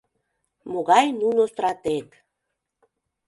[0.71, 2.07] Могай нуно стратег...